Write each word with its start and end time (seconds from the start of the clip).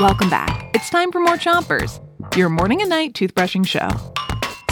Welcome 0.00 0.28
back. 0.28 0.72
It's 0.74 0.90
time 0.90 1.12
for 1.12 1.20
more 1.20 1.36
Chompers, 1.36 2.00
your 2.36 2.48
morning 2.48 2.80
and 2.80 2.90
night 2.90 3.12
toothbrushing 3.12 3.64
show. 3.64 3.88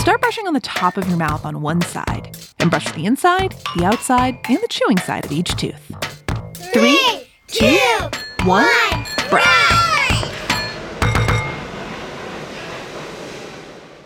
Start 0.00 0.20
brushing 0.20 0.48
on 0.48 0.52
the 0.52 0.58
top 0.58 0.96
of 0.96 1.06
your 1.06 1.16
mouth 1.16 1.44
on 1.44 1.62
one 1.62 1.80
side, 1.80 2.36
and 2.58 2.70
brush 2.70 2.90
the 2.90 3.06
inside, 3.06 3.54
the 3.76 3.84
outside, 3.84 4.36
and 4.48 4.58
the 4.58 4.66
chewing 4.66 4.98
side 4.98 5.24
of 5.24 5.30
each 5.30 5.54
tooth. 5.54 5.92
Three, 6.72 7.28
two, 7.46 7.78
one, 8.46 8.66
brush! 9.30 10.32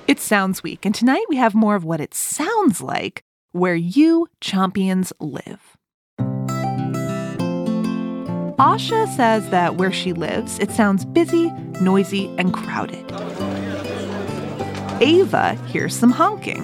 It's 0.06 0.22
Sounds 0.22 0.62
Week, 0.62 0.84
and 0.84 0.94
tonight 0.94 1.24
we 1.30 1.36
have 1.36 1.54
more 1.54 1.76
of 1.76 1.84
what 1.84 2.02
it 2.02 2.12
sounds 2.12 2.82
like 2.82 3.24
where 3.52 3.74
you 3.74 4.26
Chompions 4.42 5.12
live. 5.18 5.78
Asha 8.58 9.06
says 9.14 9.50
that 9.50 9.76
where 9.76 9.92
she 9.92 10.14
lives, 10.14 10.58
it 10.58 10.70
sounds 10.70 11.04
busy, 11.04 11.50
noisy, 11.80 12.34
and 12.38 12.54
crowded. 12.54 13.04
Ava 15.02 15.54
hears 15.66 15.94
some 15.94 16.10
honking. 16.10 16.62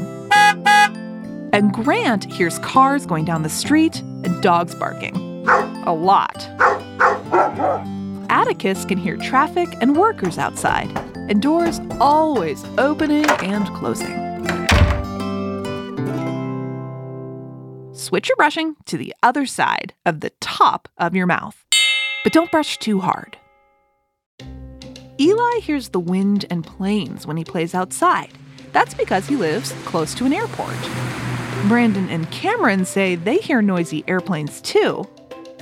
And 1.52 1.70
Grant 1.70 2.24
hears 2.32 2.59
cars 2.60 3.05
going 3.05 3.27
down 3.27 3.42
the 3.42 3.51
street 3.51 4.01
and 4.01 4.42
dogs 4.42 4.74
barking. 4.74 5.15
A 5.84 5.92
lot. 5.92 6.48
Atticus 8.30 8.87
can 8.87 8.96
hear 8.96 9.18
traffic 9.18 9.68
and 9.82 9.95
workers 9.95 10.38
outside, 10.38 10.90
and 11.29 11.43
doors 11.43 11.79
always 12.01 12.65
opening 12.79 13.29
and 13.43 13.66
closing. 13.77 14.23
Switch 17.93 18.30
your 18.30 18.37
brushing 18.37 18.77
to 18.87 18.96
the 18.96 19.15
other 19.23 19.45
side 19.45 19.93
of 20.06 20.20
the 20.20 20.30
top 20.40 20.88
of 20.96 21.15
your 21.15 21.27
mouth, 21.27 21.62
but 22.22 22.32
don't 22.32 22.50
brush 22.50 22.78
too 22.78 23.00
hard. 23.00 23.36
Eli 25.20 25.60
hears 25.60 25.90
the 25.90 26.01
wind 26.01 26.46
and 26.51 26.64
planes 26.64 27.26
when 27.26 27.37
he 27.37 27.45
plays 27.45 27.74
outside. 27.74 28.30
That's 28.73 28.95
because 28.95 29.26
he 29.26 29.37
lives 29.37 29.73
close 29.84 30.14
to 30.14 30.24
an 30.24 30.32
airport. 30.32 30.76
Brandon 31.68 32.09
and 32.09 32.30
Cameron 32.30 32.84
say 32.84 33.14
they 33.14 33.37
hear 33.37 33.62
noisy 33.62 34.02
airplanes 34.09 34.60
too. 34.60 35.06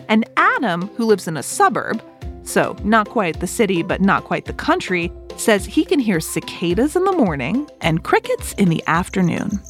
And 0.09 0.25
Adam, 0.37 0.89
who 0.97 1.05
lives 1.05 1.29
in 1.29 1.37
a 1.37 1.43
suburb, 1.43 2.03
so 2.43 2.77
not 2.85 3.09
quite 3.09 3.41
the 3.41 3.47
city 3.47 3.83
but 3.83 4.01
not 4.01 4.25
quite 4.25 4.47
the 4.47 4.53
country, 4.53 5.13
says 5.37 5.65
he 5.65 5.85
can 5.85 5.99
hear 5.99 6.21
cicadas 6.21 6.97
in 6.97 7.05
the 7.05 7.13
morning 7.13 7.69
and 7.81 8.05
crickets 8.05 8.53
in 8.55 8.69
the 8.69 8.83
afternoon. 8.87 9.61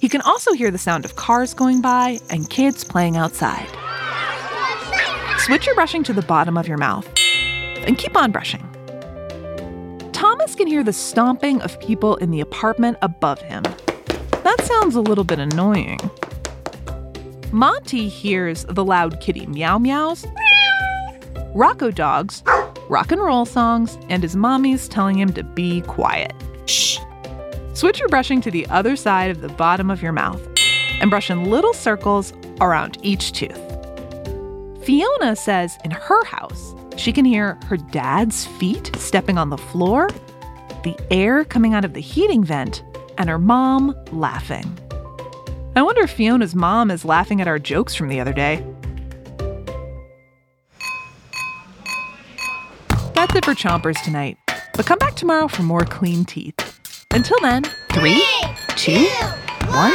He 0.00 0.08
can 0.08 0.20
also 0.22 0.52
hear 0.52 0.70
the 0.70 0.78
sound 0.78 1.04
of 1.04 1.16
cars 1.16 1.54
going 1.54 1.80
by 1.80 2.18
and 2.30 2.48
kids 2.50 2.84
playing 2.84 3.16
outside. 3.16 3.68
Switch 5.46 5.66
your 5.66 5.74
brushing 5.74 6.04
to 6.04 6.12
the 6.12 6.22
bottom 6.22 6.56
of 6.56 6.68
your 6.68 6.78
mouth 6.78 7.04
and 7.84 7.98
keep 7.98 8.16
on 8.16 8.30
brushing. 8.30 8.62
Thomas 10.12 10.54
can 10.54 10.68
hear 10.68 10.84
the 10.84 10.92
stomping 10.92 11.60
of 11.62 11.80
people 11.80 12.14
in 12.18 12.30
the 12.30 12.40
apartment 12.40 12.96
above 13.02 13.40
him. 13.40 13.64
That 14.44 14.56
sounds 14.62 14.94
a 14.94 15.00
little 15.00 15.24
bit 15.24 15.40
annoying. 15.40 15.98
Monty 17.50 18.08
hears 18.08 18.64
the 18.68 18.84
loud 18.84 19.20
kitty 19.20 19.46
meow 19.46 19.78
meows, 19.78 20.24
Rocco 21.56 21.90
dogs, 21.90 22.44
rock 22.88 23.10
and 23.10 23.20
roll 23.20 23.44
songs, 23.44 23.98
and 24.08 24.22
his 24.22 24.36
mommy's 24.36 24.86
telling 24.86 25.18
him 25.18 25.32
to 25.32 25.42
be 25.42 25.80
quiet. 25.82 26.32
Shh. 26.66 27.00
Switch 27.74 27.98
your 27.98 28.08
brushing 28.08 28.40
to 28.42 28.50
the 28.52 28.64
other 28.68 28.94
side 28.94 29.32
of 29.32 29.40
the 29.40 29.48
bottom 29.48 29.90
of 29.90 30.02
your 30.02 30.12
mouth 30.12 30.40
and 31.00 31.10
brush 31.10 31.30
in 31.30 31.50
little 31.50 31.74
circles 31.74 32.32
around 32.60 32.96
each 33.02 33.32
tooth. 33.32 33.71
Fiona 34.84 35.36
says 35.36 35.78
in 35.84 35.92
her 35.92 36.24
house, 36.24 36.74
she 36.96 37.12
can 37.12 37.24
hear 37.24 37.56
her 37.66 37.76
dad's 37.76 38.46
feet 38.46 38.90
stepping 38.96 39.38
on 39.38 39.50
the 39.50 39.56
floor, 39.56 40.08
the 40.82 40.96
air 41.10 41.44
coming 41.44 41.72
out 41.72 41.84
of 41.84 41.94
the 41.94 42.00
heating 42.00 42.42
vent, 42.42 42.82
and 43.16 43.28
her 43.28 43.38
mom 43.38 43.94
laughing. 44.10 44.76
I 45.76 45.82
wonder 45.82 46.02
if 46.02 46.10
Fiona's 46.10 46.54
mom 46.54 46.90
is 46.90 47.04
laughing 47.04 47.40
at 47.40 47.46
our 47.46 47.58
jokes 47.58 47.94
from 47.94 48.08
the 48.08 48.20
other 48.20 48.32
day. 48.32 48.64
That's 53.14 53.34
it 53.36 53.44
for 53.44 53.54
Chompers 53.54 54.02
tonight, 54.02 54.36
but 54.74 54.84
come 54.84 54.98
back 54.98 55.14
tomorrow 55.14 55.46
for 55.46 55.62
more 55.62 55.84
clean 55.84 56.24
teeth. 56.24 56.56
Until 57.12 57.38
then, 57.40 57.62
three, 57.92 58.24
two, 58.76 59.06
one, 59.68 59.94